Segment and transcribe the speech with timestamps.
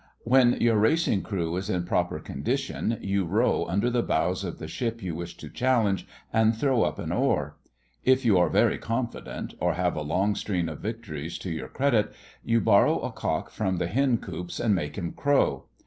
[0.23, 4.67] When your racing crew is in proper condition, you row under the bows of the
[4.67, 7.57] ship you wish to challenge and throw up an oar.
[8.03, 12.11] If you are very confident, or have a long string of victories to your credit,
[12.43, 15.65] you borrow a cock from the hen coops and make him crow.